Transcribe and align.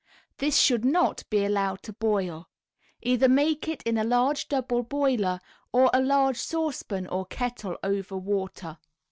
This 0.39 0.57
should 0.57 0.83
not 0.83 1.23
be 1.29 1.45
allowed 1.45 1.83
to 1.83 1.93
boil. 1.93 2.49
Either 3.03 3.29
make 3.29 3.67
it 3.67 3.83
in 3.83 3.99
a 3.99 4.03
large 4.03 4.47
double 4.49 4.81
boiler, 4.81 5.39
or 5.71 5.91
a 5.93 6.01
large 6.01 6.37
saucepan 6.37 7.05
or 7.05 7.27
kettle 7.27 7.77
over 7.83 8.17
water. 8.17 8.79